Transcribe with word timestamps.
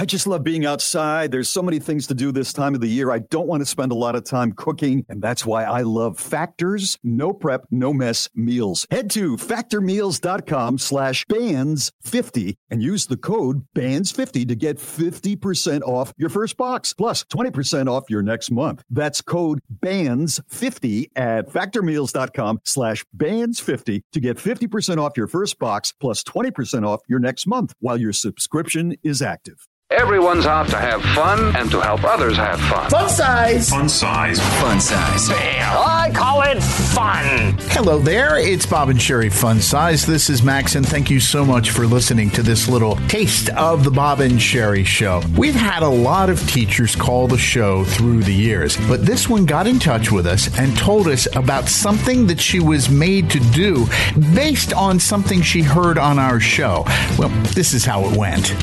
I 0.00 0.06
just 0.06 0.26
love 0.26 0.42
being 0.42 0.64
outside. 0.64 1.30
There's 1.30 1.50
so 1.50 1.60
many 1.60 1.78
things 1.78 2.06
to 2.06 2.14
do 2.14 2.32
this 2.32 2.54
time 2.54 2.74
of 2.74 2.80
the 2.80 2.88
year. 2.88 3.10
I 3.10 3.18
don't 3.18 3.46
want 3.46 3.60
to 3.60 3.66
spend 3.66 3.92
a 3.92 3.94
lot 3.94 4.16
of 4.16 4.24
time 4.24 4.52
cooking, 4.52 5.04
and 5.10 5.20
that's 5.20 5.44
why 5.44 5.64
I 5.64 5.82
love 5.82 6.18
Factors 6.18 6.96
no 7.04 7.34
prep, 7.34 7.66
no 7.70 7.92
mess 7.92 8.26
meals. 8.34 8.86
Head 8.90 9.10
to 9.10 9.36
factormeals.com 9.36 10.78
slash 10.78 11.26
bands50 11.26 12.56
and 12.70 12.82
use 12.82 13.08
the 13.08 13.18
code 13.18 13.66
bands50 13.76 14.48
to 14.48 14.54
get 14.54 14.78
50% 14.78 15.82
off 15.82 16.14
your 16.16 16.30
first 16.30 16.56
box 16.56 16.94
plus 16.94 17.22
20% 17.24 17.86
off 17.86 18.08
your 18.08 18.22
next 18.22 18.50
month. 18.50 18.82
That's 18.88 19.20
code 19.20 19.60
bands50 19.84 21.10
at 21.14 21.50
factormeals.com 21.50 22.60
slash 22.64 23.04
bands50 23.14 24.00
to 24.12 24.20
get 24.20 24.38
50% 24.38 24.96
off 24.96 25.18
your 25.18 25.26
first 25.26 25.58
box 25.58 25.92
plus 25.92 26.24
20% 26.24 26.86
off 26.86 27.02
your 27.06 27.18
next 27.18 27.46
month 27.46 27.74
while 27.80 27.98
your 27.98 28.14
subscription 28.14 28.96
is 29.02 29.20
active. 29.20 29.68
Everyone's 29.92 30.46
out 30.46 30.68
to 30.68 30.76
have 30.76 31.02
fun 31.16 31.56
and 31.56 31.68
to 31.72 31.80
help 31.80 32.04
others 32.04 32.36
have 32.36 32.60
fun. 32.60 32.88
Fun 32.90 33.08
size. 33.08 33.68
Fun 33.70 33.88
size. 33.88 34.38
Fun 34.60 34.80
size. 34.80 35.28
I 35.30 36.12
call 36.14 36.42
it 36.42 36.62
fun. 36.62 37.56
Hello 37.70 37.98
there. 37.98 38.38
It's 38.38 38.64
Bob 38.64 38.90
and 38.90 39.00
Sheri 39.00 39.32
Fun 39.32 39.60
Size. 39.60 40.06
This 40.06 40.30
is 40.30 40.44
Max, 40.44 40.76
and 40.76 40.86
thank 40.86 41.10
you 41.10 41.18
so 41.18 41.44
much 41.44 41.70
for 41.70 41.88
listening 41.88 42.30
to 42.30 42.42
this 42.44 42.68
little 42.68 42.94
taste 43.08 43.48
of 43.50 43.82
the 43.82 43.90
Bob 43.90 44.20
and 44.20 44.34
Sheri 44.34 44.86
show. 44.86 45.22
We've 45.36 45.56
had 45.56 45.82
a 45.82 45.88
lot 45.88 46.30
of 46.30 46.38
teachers 46.48 46.94
call 46.94 47.26
the 47.26 47.36
show 47.36 47.82
through 47.82 48.22
the 48.22 48.32
years, 48.32 48.76
but 48.86 49.04
this 49.04 49.28
one 49.28 49.44
got 49.44 49.66
in 49.66 49.80
touch 49.80 50.12
with 50.12 50.24
us 50.24 50.56
and 50.56 50.78
told 50.78 51.08
us 51.08 51.26
about 51.34 51.68
something 51.68 52.28
that 52.28 52.40
she 52.40 52.60
was 52.60 52.88
made 52.88 53.28
to 53.30 53.40
do 53.40 53.86
based 54.36 54.72
on 54.72 55.00
something 55.00 55.42
she 55.42 55.62
heard 55.62 55.98
on 55.98 56.20
our 56.20 56.38
show. 56.38 56.84
Well, 57.18 57.30
this 57.54 57.74
is 57.74 57.84
how 57.84 58.08
it 58.08 58.16
went. 58.16 58.54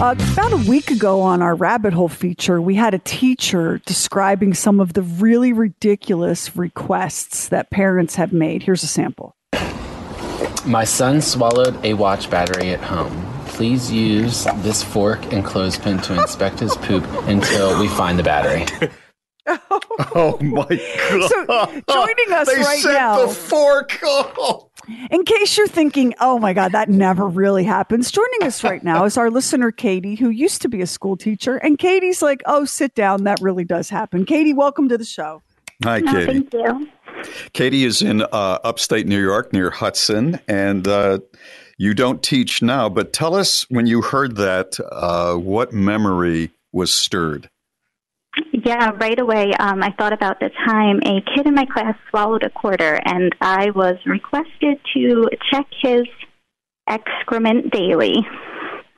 Uh, 0.00 0.14
about 0.32 0.50
a 0.50 0.56
week 0.68 0.90
ago 0.90 1.20
on 1.20 1.42
our 1.42 1.54
rabbit 1.54 1.92
hole 1.92 2.08
feature, 2.08 2.58
we 2.58 2.74
had 2.74 2.94
a 2.94 2.98
teacher 3.00 3.82
describing 3.84 4.54
some 4.54 4.80
of 4.80 4.94
the 4.94 5.02
really 5.02 5.52
ridiculous 5.52 6.56
requests 6.56 7.48
that 7.48 7.70
parents 7.70 8.14
have 8.14 8.32
made. 8.32 8.62
Here's 8.62 8.82
a 8.82 8.86
sample. 8.86 9.34
My 10.64 10.84
son 10.84 11.20
swallowed 11.20 11.84
a 11.84 11.92
watch 11.94 12.30
battery 12.30 12.70
at 12.70 12.80
home. 12.80 13.12
Please 13.48 13.92
use 13.92 14.44
this 14.62 14.82
fork 14.82 15.34
and 15.34 15.44
clothespin 15.44 15.98
to 15.98 16.18
inspect 16.18 16.60
his 16.60 16.74
poop 16.78 17.04
until 17.28 17.78
we 17.78 17.86
find 17.88 18.18
the 18.18 18.22
battery. 18.22 18.64
Oh 20.14 20.38
my 20.40 20.64
god! 20.68 21.28
So, 21.28 21.82
joining 21.90 22.32
us 22.32 22.46
they 22.46 22.56
right 22.56 22.78
sent 22.78 22.94
now- 22.94 23.26
the 23.26 23.34
fork. 23.34 23.98
Oh. 24.02 24.69
In 25.10 25.24
case 25.24 25.56
you're 25.56 25.66
thinking, 25.68 26.14
oh 26.20 26.38
my 26.38 26.52
God, 26.52 26.72
that 26.72 26.88
never 26.88 27.26
really 27.26 27.64
happens, 27.64 28.10
joining 28.10 28.42
us 28.42 28.62
right 28.64 28.82
now 28.82 29.04
is 29.04 29.16
our 29.16 29.30
listener, 29.30 29.70
Katie, 29.72 30.14
who 30.14 30.28
used 30.30 30.62
to 30.62 30.68
be 30.68 30.80
a 30.80 30.86
school 30.86 31.16
teacher. 31.16 31.56
And 31.56 31.78
Katie's 31.78 32.22
like, 32.22 32.42
oh, 32.46 32.64
sit 32.64 32.94
down. 32.94 33.24
That 33.24 33.40
really 33.40 33.64
does 33.64 33.90
happen. 33.90 34.24
Katie, 34.26 34.52
welcome 34.52 34.88
to 34.88 34.98
the 34.98 35.04
show. 35.04 35.42
Hi, 35.84 36.00
No, 36.00 36.12
Katie. 36.12 36.26
thank 36.26 36.52
you. 36.52 36.88
Katie 37.52 37.84
is 37.84 38.02
in 38.02 38.22
uh, 38.22 38.58
upstate 38.64 39.06
New 39.06 39.20
York 39.22 39.52
near 39.52 39.70
Hudson, 39.70 40.40
and 40.48 40.86
uh, 40.88 41.18
you 41.78 41.94
don't 41.94 42.22
teach 42.22 42.62
now. 42.62 42.88
But 42.88 43.12
tell 43.12 43.34
us 43.34 43.66
when 43.70 43.86
you 43.86 44.00
heard 44.02 44.36
that, 44.36 44.78
uh, 44.90 45.34
what 45.34 45.72
memory 45.72 46.50
was 46.72 46.94
stirred? 46.94 47.50
Yeah, 48.64 48.90
right 48.96 49.18
away, 49.18 49.52
um, 49.54 49.82
I 49.82 49.92
thought 49.92 50.12
about 50.12 50.40
the 50.40 50.50
time 50.66 51.00
a 51.04 51.20
kid 51.34 51.46
in 51.46 51.54
my 51.54 51.66
class 51.66 51.94
swallowed 52.10 52.42
a 52.42 52.50
quarter, 52.50 53.00
and 53.04 53.34
I 53.40 53.70
was 53.70 53.96
requested 54.04 54.78
to 54.94 55.28
check 55.50 55.66
his 55.82 56.02
excrement 56.88 57.70
daily. 57.72 58.26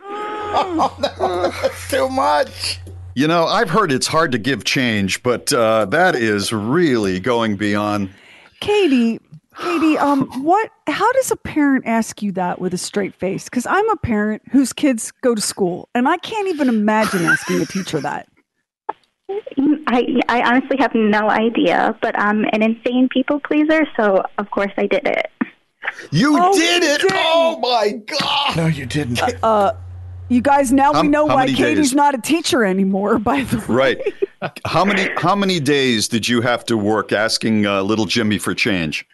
Oh, 0.00 1.52
That's 1.62 1.90
too 1.90 2.08
much. 2.08 2.80
You 3.14 3.28
know, 3.28 3.44
I've 3.44 3.70
heard 3.70 3.92
it's 3.92 4.06
hard 4.06 4.32
to 4.32 4.38
give 4.38 4.64
change, 4.64 5.22
but 5.22 5.52
uh, 5.52 5.84
that 5.86 6.14
is 6.14 6.52
really 6.52 7.20
going 7.20 7.56
beyond. 7.56 8.10
Katie, 8.60 9.20
Katie, 9.58 9.98
um, 9.98 10.26
what? 10.42 10.70
How 10.86 11.12
does 11.12 11.30
a 11.30 11.36
parent 11.36 11.86
ask 11.86 12.22
you 12.22 12.32
that 12.32 12.58
with 12.58 12.72
a 12.72 12.78
straight 12.78 13.14
face? 13.14 13.44
Because 13.44 13.66
I'm 13.66 13.88
a 13.90 13.96
parent 13.96 14.42
whose 14.50 14.72
kids 14.72 15.12
go 15.20 15.34
to 15.34 15.42
school, 15.42 15.90
and 15.94 16.08
I 16.08 16.16
can't 16.16 16.48
even 16.48 16.68
imagine 16.68 17.22
asking 17.24 17.60
a 17.60 17.66
teacher 17.66 18.00
that. 18.00 18.28
I, 19.86 20.20
I 20.28 20.42
honestly 20.42 20.76
have 20.78 20.94
no 20.94 21.28
idea, 21.28 21.96
but 22.00 22.18
I'm 22.18 22.44
an 22.52 22.62
insane 22.62 23.08
people 23.10 23.40
pleaser, 23.40 23.86
so 23.96 24.22
of 24.38 24.50
course 24.50 24.72
I 24.76 24.86
did 24.86 25.06
it. 25.06 25.30
You 26.10 26.36
Oh, 26.40 26.56
did 26.58 26.82
it! 26.82 27.00
did. 27.02 27.10
Oh 27.14 27.58
my 27.60 27.92
God! 28.18 28.56
No, 28.56 28.66
you 28.66 28.86
didn't. 28.86 29.20
Uh, 29.42 29.74
you 30.28 30.40
guys, 30.40 30.72
now 30.72 30.92
How- 30.92 31.02
we 31.02 31.08
know 31.08 31.26
why 31.26 31.46
Katie's 31.46 31.88
days? 31.90 31.94
not 31.94 32.14
a 32.14 32.18
teacher 32.20 32.64
anymore. 32.64 33.18
By 33.18 33.42
the 33.42 33.58
way, 33.58 33.64
Right. 33.68 33.98
How 34.64 34.84
many 34.84 35.08
how 35.18 35.36
many 35.36 35.60
days 35.60 36.08
did 36.08 36.26
you 36.28 36.40
have 36.40 36.64
to 36.66 36.76
work 36.76 37.12
asking 37.12 37.66
uh, 37.66 37.82
little 37.82 38.06
Jimmy 38.06 38.38
for 38.38 38.54
change? 38.54 39.06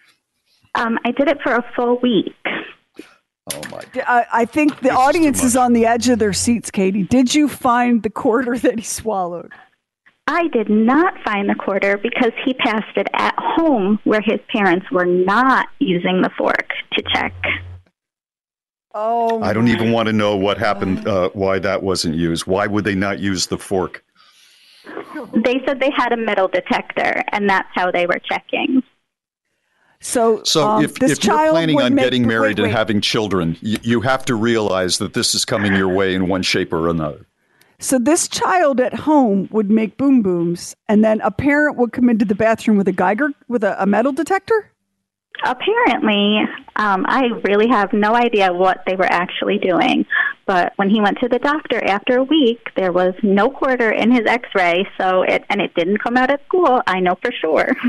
Um, 0.74 0.98
I 1.04 1.10
did 1.10 1.28
it 1.28 1.38
for 1.42 1.54
a 1.54 1.64
full 1.74 1.98
week. 2.00 2.34
Oh 2.46 3.60
my! 3.70 3.80
I, 4.06 4.26
I 4.32 4.44
think 4.44 4.76
the 4.76 4.88
This 4.90 4.92
audience 4.92 5.42
is 5.42 5.54
much. 5.54 5.62
on 5.64 5.72
the 5.72 5.86
edge 5.86 6.08
of 6.08 6.18
their 6.18 6.32
seats. 6.34 6.70
Katie, 6.70 7.02
did 7.02 7.34
you 7.34 7.48
find 7.48 8.02
the 8.02 8.10
quarter 8.10 8.56
that 8.58 8.78
he 8.78 8.84
swallowed? 8.84 9.52
I 10.30 10.46
did 10.48 10.68
not 10.68 11.14
find 11.24 11.48
the 11.48 11.54
quarter 11.54 11.96
because 11.96 12.32
he 12.44 12.52
passed 12.52 12.96
it 12.96 13.06
at 13.14 13.34
home 13.38 13.98
where 14.04 14.20
his 14.20 14.38
parents 14.54 14.84
were 14.92 15.06
not 15.06 15.68
using 15.78 16.20
the 16.20 16.28
fork 16.36 16.68
to 16.92 17.02
check. 17.14 17.32
Oh, 18.94 19.40
I 19.42 19.54
don't 19.54 19.68
even 19.68 19.90
want 19.90 20.06
to 20.08 20.12
know 20.12 20.36
what 20.36 20.58
happened. 20.58 21.08
Uh, 21.08 21.30
why 21.32 21.58
that 21.60 21.82
wasn't 21.82 22.14
used? 22.14 22.46
Why 22.46 22.66
would 22.66 22.84
they 22.84 22.94
not 22.94 23.20
use 23.20 23.46
the 23.46 23.56
fork? 23.56 24.04
They 25.34 25.62
said 25.66 25.80
they 25.80 25.90
had 25.96 26.12
a 26.12 26.16
metal 26.16 26.48
detector, 26.48 27.22
and 27.32 27.48
that's 27.48 27.68
how 27.74 27.90
they 27.90 28.06
were 28.06 28.20
checking. 28.30 28.82
So, 30.00 30.42
So 30.44 30.68
um, 30.68 30.84
if, 30.84 30.94
this 30.96 31.12
if 31.12 31.24
you're 31.24 31.36
planning 31.36 31.80
on 31.80 31.94
make- 31.94 32.04
getting 32.04 32.22
wait, 32.22 32.28
married 32.28 32.58
wait. 32.58 32.66
and 32.66 32.74
having 32.74 33.00
children, 33.00 33.56
you, 33.62 33.78
you 33.82 34.00
have 34.02 34.26
to 34.26 34.34
realize 34.34 34.98
that 34.98 35.14
this 35.14 35.34
is 35.34 35.46
coming 35.46 35.74
your 35.74 35.88
way 35.88 36.14
in 36.14 36.28
one 36.28 36.42
shape 36.42 36.72
or 36.72 36.88
another. 36.88 37.24
So 37.78 37.98
this 37.98 38.28
child 38.28 38.80
at 38.80 38.94
home 38.94 39.48
would 39.52 39.70
make 39.70 39.96
boom 39.96 40.22
booms, 40.22 40.74
and 40.88 41.04
then 41.04 41.20
a 41.20 41.30
parent 41.30 41.76
would 41.76 41.92
come 41.92 42.08
into 42.08 42.24
the 42.24 42.34
bathroom 42.34 42.76
with 42.76 42.88
a 42.88 42.92
Geiger 42.92 43.30
with 43.46 43.62
a, 43.62 43.80
a 43.82 43.86
metal 43.86 44.12
detector. 44.12 44.72
Apparently, 45.44 46.40
um, 46.74 47.04
I 47.06 47.26
really 47.44 47.68
have 47.68 47.92
no 47.92 48.14
idea 48.14 48.52
what 48.52 48.82
they 48.86 48.96
were 48.96 49.06
actually 49.06 49.58
doing. 49.58 50.04
But 50.46 50.72
when 50.76 50.90
he 50.90 51.00
went 51.00 51.18
to 51.20 51.28
the 51.28 51.38
doctor 51.38 51.84
after 51.84 52.16
a 52.16 52.24
week, 52.24 52.58
there 52.74 52.90
was 52.90 53.14
no 53.22 53.48
quarter 53.48 53.92
in 53.92 54.10
his 54.10 54.26
X-ray, 54.26 54.84
so 54.98 55.22
it 55.22 55.44
and 55.48 55.60
it 55.60 55.74
didn't 55.74 55.98
come 55.98 56.16
out 56.16 56.30
at 56.30 56.44
school. 56.46 56.82
I 56.86 57.00
know 57.00 57.16
for 57.22 57.32
sure. 57.32 57.76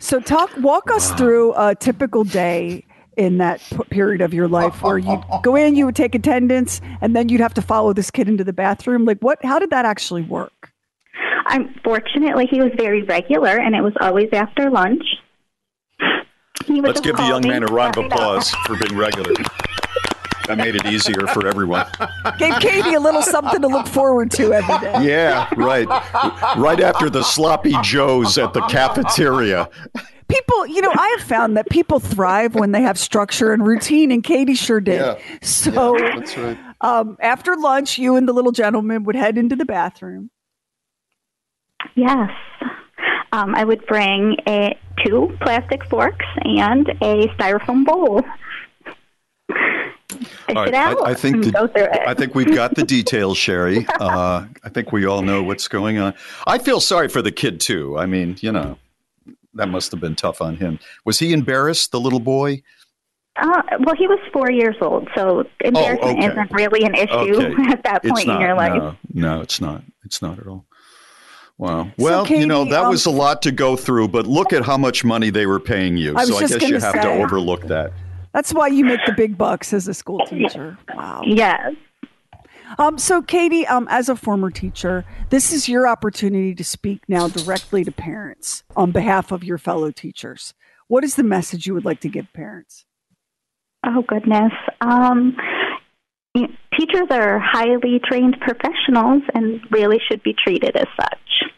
So, 0.00 0.20
talk 0.20 0.50
walk 0.58 0.90
us 0.90 1.12
through 1.12 1.54
a 1.54 1.74
typical 1.74 2.24
day 2.24 2.84
in 3.16 3.38
that 3.38 3.60
p- 3.60 3.76
period 3.90 4.20
of 4.20 4.34
your 4.34 4.48
life 4.48 4.82
where 4.82 4.98
you 4.98 5.22
go 5.42 5.56
in, 5.56 5.76
you 5.76 5.86
would 5.86 5.96
take 5.96 6.14
attendance, 6.14 6.80
and 7.00 7.14
then 7.14 7.28
you'd 7.28 7.40
have 7.40 7.54
to 7.54 7.62
follow 7.62 7.92
this 7.92 8.10
kid 8.10 8.28
into 8.28 8.44
the 8.44 8.52
bathroom. 8.52 9.04
Like, 9.04 9.18
what? 9.20 9.44
How 9.44 9.58
did 9.58 9.70
that 9.70 9.84
actually 9.84 10.22
work? 10.22 10.72
Unfortunately, 11.48 12.46
he 12.46 12.60
was 12.60 12.72
very 12.76 13.02
regular, 13.02 13.58
and 13.58 13.74
it 13.74 13.82
was 13.82 13.92
always 14.00 14.28
after 14.32 14.70
lunch. 14.70 15.04
He 16.66 16.74
would 16.80 16.84
Let's 16.84 17.00
give 17.00 17.16
the 17.16 17.24
young 17.26 17.46
man 17.46 17.62
a 17.62 17.66
round 17.66 17.96
of 17.96 18.04
let 18.04 18.10
me 18.10 18.16
applause 18.16 18.50
for 18.66 18.76
being 18.76 18.96
regular. 18.96 19.34
That 20.46 20.58
made 20.58 20.74
it 20.76 20.84
easier 20.86 21.26
for 21.28 21.46
everyone. 21.46 21.86
Gave 22.38 22.58
Katie 22.60 22.94
a 22.94 23.00
little 23.00 23.22
something 23.22 23.62
to 23.62 23.68
look 23.68 23.86
forward 23.86 24.30
to 24.32 24.52
every 24.52 24.78
day. 24.78 25.04
Yeah, 25.04 25.48
right. 25.56 25.88
Right 26.58 26.80
after 26.80 27.08
the 27.08 27.22
sloppy 27.22 27.74
joes 27.82 28.36
at 28.36 28.52
the 28.52 28.60
cafeteria. 28.62 29.70
People, 30.34 30.66
you 30.66 30.80
know, 30.80 30.92
I 30.92 31.16
have 31.18 31.26
found 31.26 31.56
that 31.56 31.68
people 31.70 32.00
thrive 32.00 32.54
when 32.54 32.72
they 32.72 32.82
have 32.82 32.98
structure 32.98 33.52
and 33.52 33.64
routine, 33.64 34.10
and 34.10 34.22
Katie 34.22 34.54
sure 34.54 34.80
did. 34.80 35.00
Yeah. 35.00 35.18
So, 35.42 35.96
That's 35.98 36.36
right. 36.36 36.58
um, 36.80 37.16
after 37.20 37.56
lunch, 37.56 37.98
you 37.98 38.16
and 38.16 38.28
the 38.28 38.32
little 38.32 38.52
gentleman 38.52 39.04
would 39.04 39.16
head 39.16 39.38
into 39.38 39.54
the 39.56 39.64
bathroom. 39.64 40.30
Yes. 41.94 42.30
Um, 43.32 43.54
I 43.54 43.64
would 43.64 43.86
bring 43.86 44.36
a, 44.48 44.78
two 45.04 45.36
plastic 45.40 45.84
forks 45.88 46.26
and 46.42 46.88
a 47.00 47.28
styrofoam 47.36 47.84
bowl. 47.84 48.22
Fish 50.08 50.56
All 50.56 50.64
right, 50.64 50.74
I, 50.74 50.94
I 51.10 51.14
think 51.14 51.44
the, 51.44 51.50
go 51.50 51.66
through 51.66 51.84
it. 51.84 52.00
I 52.06 52.14
think 52.14 52.34
we've 52.34 52.54
got 52.54 52.74
the 52.76 52.84
details, 52.84 53.36
Sheri. 53.36 53.88
Uh, 54.00 54.46
I 54.62 54.68
think 54.68 54.92
we 54.92 55.06
all 55.06 55.22
know 55.22 55.42
what's 55.42 55.66
going 55.66 55.98
on. 55.98 56.14
I 56.46 56.58
feel 56.58 56.80
sorry 56.80 57.08
for 57.08 57.22
the 57.22 57.32
kid 57.32 57.60
too. 57.60 57.98
I 57.98 58.06
mean, 58.06 58.36
you 58.40 58.52
know, 58.52 58.78
that 59.54 59.68
must 59.68 59.90
have 59.90 60.00
been 60.00 60.14
tough 60.14 60.40
on 60.40 60.56
him. 60.56 60.78
Was 61.04 61.18
he 61.18 61.32
embarrassed, 61.32 61.92
the 61.92 62.00
little 62.00 62.20
boy? 62.20 62.62
Uh, 63.36 63.62
well, 63.80 63.96
he 63.96 64.06
was 64.06 64.20
four 64.32 64.50
years 64.50 64.76
old, 64.80 65.08
so 65.16 65.44
embarrassment 65.60 66.18
okay. 66.18 66.26
isn't 66.28 66.52
really 66.52 66.84
an 66.84 66.94
issue 66.94 67.42
Okay. 67.42 67.54
at 67.72 67.82
that 67.82 68.04
point 68.04 68.28
not. 68.28 68.36
in 68.36 68.42
your 68.42 68.54
life. 68.54 68.74
No, 68.74 68.96
no, 69.12 69.40
it's 69.40 69.60
not. 69.60 69.82
It's 70.04 70.22
not 70.22 70.38
at 70.38 70.46
all. 70.46 70.64
Wow. 71.58 71.90
Well, 71.98 72.26
you 72.26 72.46
know, 72.46 72.64
that 72.64 72.84
um, 72.84 72.90
was 72.90 73.06
a 73.06 73.10
lot 73.10 73.42
to 73.42 73.52
go 73.52 73.76
through, 73.76 74.08
but 74.08 74.26
look 74.26 74.52
at 74.52 74.64
how 74.64 74.76
much 74.76 75.04
money 75.04 75.30
they 75.30 75.46
were 75.46 75.60
paying 75.60 75.96
you. 75.96 76.16
I 76.16 76.24
so 76.24 76.36
I 76.36 76.40
guess 76.40 76.52
you 76.52 76.60
gonna 76.60 76.80
have 76.80 76.94
to 76.94 77.12
overlook 77.12 77.62
that. 77.68 77.92
That's 78.32 78.52
why 78.52 78.66
you 78.66 78.84
make 78.84 79.00
the 79.06 79.12
big 79.12 79.38
bucks 79.38 79.72
as 79.72 79.86
a 79.86 79.94
school 79.94 80.24
teacher. 80.26 80.76
Wow. 80.94 81.22
Yes. 81.24 81.74
Um, 82.78 82.98
so, 82.98 83.22
Katie, 83.22 83.66
um, 83.66 83.86
as 83.90 84.08
a 84.08 84.16
former 84.16 84.50
teacher, 84.50 85.04
this 85.30 85.52
is 85.52 85.68
your 85.68 85.86
opportunity 85.86 86.54
to 86.54 86.64
speak 86.64 87.02
now 87.08 87.28
directly 87.28 87.84
to 87.84 87.92
parents 87.92 88.62
on 88.76 88.90
behalf 88.90 89.32
of 89.32 89.44
your 89.44 89.58
fellow 89.58 89.90
teachers. 89.90 90.54
What 90.88 91.04
is 91.04 91.16
the 91.16 91.22
message 91.22 91.66
you 91.66 91.74
would 91.74 91.84
like 91.84 92.00
to 92.00 92.08
give 92.08 92.32
parents? 92.32 92.84
Oh, 93.86 94.02
goodness. 94.06 94.52
Um, 94.80 95.36
teachers 96.76 97.06
are 97.10 97.38
highly 97.38 98.00
trained 98.04 98.36
professionals 98.40 99.22
and 99.34 99.60
really 99.70 100.00
should 100.08 100.22
be 100.22 100.34
treated 100.34 100.76
as 100.76 100.86
such. 100.98 101.50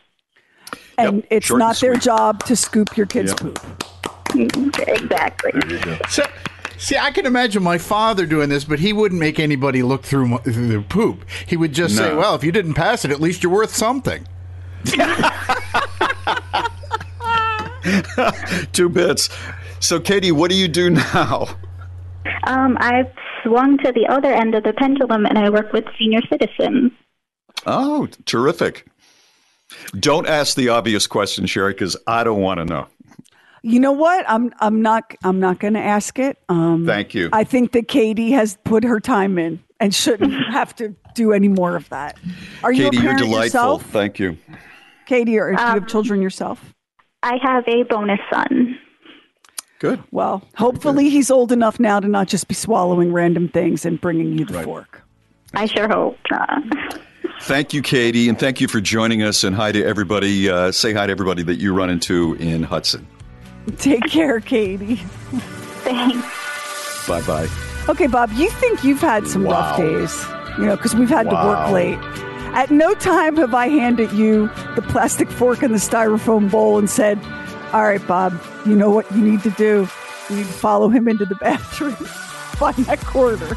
And 0.98 1.16
Yep, 1.16 1.24
it's 1.30 1.46
short 1.46 1.60
and 1.60 1.68
not 1.68 1.76
their 1.80 1.94
job 1.96 2.44
to 2.44 2.56
scoop 2.56 2.96
your 2.96 3.06
kids' 3.06 3.32
Yep. 3.32 3.40
poop. 3.40 3.82
Exactly. 4.88 5.52
So, 6.10 6.26
see, 6.78 6.96
I 6.96 7.10
can 7.10 7.26
imagine 7.26 7.62
my 7.62 7.78
father 7.78 8.26
doing 8.26 8.48
this, 8.48 8.64
but 8.64 8.78
he 8.78 8.92
wouldn't 8.92 9.20
make 9.20 9.38
anybody 9.38 9.82
look 9.82 10.04
through, 10.04 10.28
my, 10.28 10.38
through 10.38 10.68
their 10.68 10.82
poop. 10.82 11.24
He 11.46 11.56
would 11.56 11.72
just 11.72 11.96
say, 11.96 12.14
"Well, 12.14 12.34
if 12.34 12.44
you 12.44 12.52
didn't 12.52 12.74
pass 12.74 13.04
it, 13.04 13.10
at 13.10 13.20
least 13.20 13.42
you're 13.42 13.52
worth 13.52 13.74
something." 13.74 14.26
Two 18.72 18.88
bits. 18.88 19.28
So, 19.80 20.00
Katie, 20.00 20.32
what 20.32 20.50
do 20.50 20.56
you 20.56 20.68
do 20.68 20.90
now? 20.90 21.48
Um, 22.44 22.76
I've 22.80 23.12
swung 23.42 23.78
to 23.78 23.92
the 23.92 24.06
other 24.08 24.32
end 24.32 24.54
of 24.54 24.64
the 24.64 24.72
pendulum 24.72 25.26
and 25.26 25.38
I 25.38 25.50
work 25.50 25.72
with 25.72 25.84
senior 25.98 26.20
citizens. 26.28 26.92
Oh, 27.66 28.08
terrific. 28.24 28.86
Don't 29.98 30.26
ask 30.26 30.56
the 30.56 30.68
obvious 30.68 31.06
question, 31.06 31.46
Sheri, 31.46 31.70
because 31.70 31.96
I 32.06 32.24
don't 32.24 32.40
want 32.40 32.58
to 32.58 32.64
know. 32.64 32.86
You 33.62 33.80
know 33.80 33.92
what? 33.92 34.24
I'm 34.28 34.52
I'm 34.60 34.80
not 34.82 35.14
I'm 35.24 35.40
not 35.40 35.58
going 35.58 35.74
to 35.74 35.80
ask 35.80 36.18
it. 36.18 36.38
Um, 36.48 36.84
Thank 36.86 37.14
you. 37.14 37.28
I 37.32 37.44
think 37.44 37.72
that 37.72 37.88
Katie 37.88 38.30
has 38.32 38.56
put 38.64 38.84
her 38.84 39.00
time 39.00 39.38
in 39.38 39.62
and 39.80 39.94
shouldn't 39.94 40.32
have 40.52 40.74
to 40.76 40.94
do 41.14 41.32
any 41.32 41.48
more 41.48 41.74
of 41.76 41.88
that. 41.88 42.18
Are 42.62 42.72
you 42.72 42.84
Katie, 42.84 42.96
a 42.98 43.00
you're 43.00 43.02
parent 43.12 43.18
delightful. 43.20 43.42
yourself? 43.44 43.82
Thank 43.86 44.18
you. 44.18 44.36
Katie, 45.06 45.38
or 45.38 45.50
do 45.54 45.60
you 45.60 45.66
Um, 45.68 45.74
have 45.80 45.86
children 45.88 46.20
yourself? 46.22 46.74
I 47.22 47.38
have 47.42 47.64
a 47.66 47.82
bonus 47.84 48.20
son. 48.32 48.78
Good. 49.78 50.02
Well, 50.10 50.42
hopefully 50.56 51.08
he's 51.10 51.30
old 51.30 51.52
enough 51.52 51.78
now 51.80 52.00
to 52.00 52.08
not 52.08 52.28
just 52.28 52.48
be 52.48 52.54
swallowing 52.54 53.12
random 53.12 53.48
things 53.48 53.84
and 53.84 54.00
bringing 54.00 54.38
you 54.38 54.44
the 54.44 54.62
fork. 54.62 55.02
I 55.54 55.66
sure 55.66 55.88
hope. 55.88 56.18
Uh, 56.32 56.60
Thank 57.42 57.74
you, 57.74 57.82
Katie, 57.82 58.28
and 58.30 58.38
thank 58.38 58.60
you 58.62 58.68
for 58.68 58.80
joining 58.80 59.22
us. 59.22 59.44
And 59.44 59.54
hi 59.54 59.70
to 59.70 59.84
everybody. 59.84 60.48
Uh, 60.48 60.72
say 60.72 60.92
hi 60.94 61.06
to 61.06 61.10
everybody 61.10 61.42
that 61.42 61.56
you 61.56 61.74
run 61.74 61.90
into 61.90 62.34
in 62.34 62.62
Hudson. 62.62 63.06
Take 63.78 64.04
care, 64.08 64.40
Katie. 64.40 64.96
thanks. 65.84 67.06
Bye 67.08 67.22
bye. 67.22 67.48
Okay, 67.88 68.06
Bob, 68.06 68.32
you 68.32 68.50
think 68.50 68.82
you've 68.82 69.00
had 69.00 69.28
some 69.28 69.44
rough 69.44 69.76
days, 69.76 70.24
you 70.58 70.66
know, 70.66 70.76
because 70.76 70.94
we've 70.94 71.08
had 71.08 71.30
to 71.30 71.34
work 71.36 71.70
late. 71.70 71.98
At 72.54 72.70
no 72.70 72.94
time 72.94 73.36
have 73.36 73.54
I 73.54 73.68
handed 73.68 74.10
you 74.12 74.48
the 74.74 74.82
plastic 74.82 75.30
fork 75.30 75.62
and 75.62 75.72
the 75.74 75.78
styrofoam 75.78 76.50
bowl 76.50 76.78
and 76.78 76.88
said, 76.90 77.18
All 77.72 77.82
right, 77.84 78.04
Bob, 78.06 78.40
you 78.64 78.74
know 78.74 78.90
what 78.90 79.10
you 79.12 79.18
need 79.22 79.42
to 79.42 79.50
do? 79.50 79.88
You 80.30 80.36
need 80.36 80.46
to 80.46 80.52
follow 80.52 80.88
him 80.88 81.06
into 81.06 81.26
the 81.26 81.34
bathroom, 81.40 81.94
find 81.94 82.76
that 82.86 83.00
quarter. 83.00 83.56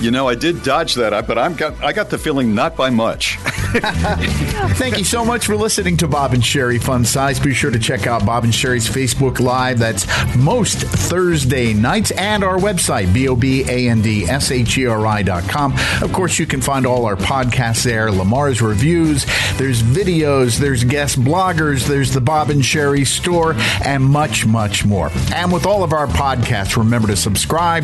You 0.00 0.10
know, 0.10 0.28
I 0.28 0.34
did 0.34 0.62
dodge 0.64 0.94
that, 0.94 1.26
but 1.26 1.38
I'm 1.38 1.54
got 1.54 1.80
I 1.84 1.92
got 1.92 2.10
the 2.10 2.18
feeling 2.18 2.54
not 2.54 2.74
by 2.74 2.90
much. 2.90 3.38
Thank 3.74 4.98
you 4.98 5.04
so 5.04 5.24
much 5.24 5.46
for 5.46 5.56
listening 5.56 5.96
to 5.96 6.06
Bob 6.06 6.32
and 6.32 6.40
Sheri 6.40 6.80
Fun 6.80 7.04
Size. 7.04 7.40
Be 7.40 7.52
sure 7.52 7.72
to 7.72 7.78
check 7.78 8.06
out 8.06 8.24
Bob 8.24 8.44
and 8.44 8.52
Sheri's 8.52 8.88
Facebook 8.88 9.40
Live. 9.40 9.80
That's 9.80 10.06
most 10.36 10.82
Thursday 10.82 11.74
nights 11.74 12.12
and 12.12 12.44
our 12.44 12.56
website, 12.56 13.12
B-O-B-A-N-D-S-H-E-R-I 13.12 15.22
dot 15.22 15.48
com. 15.48 15.74
Of 16.02 16.12
course, 16.12 16.38
you 16.38 16.46
can 16.46 16.60
find 16.60 16.86
all 16.86 17.04
our 17.04 17.16
podcasts 17.16 17.82
there, 17.82 18.12
Lamar's 18.12 18.62
reviews, 18.62 19.26
there's 19.56 19.82
videos, 19.82 20.58
there's 20.58 20.84
guest 20.84 21.20
bloggers, 21.20 21.88
there's 21.88 22.14
the 22.14 22.20
Bob 22.20 22.50
and 22.50 22.62
Sheri 22.62 23.04
store, 23.04 23.56
and 23.84 24.04
much, 24.04 24.46
much 24.46 24.84
more. 24.84 25.10
And 25.34 25.52
with 25.52 25.66
all 25.66 25.82
of 25.82 25.92
our 25.92 26.06
podcasts, 26.06 26.76
remember 26.76 27.08
to 27.08 27.16
subscribe, 27.16 27.82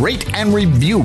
rate, 0.00 0.34
and 0.34 0.52
review. 0.52 1.04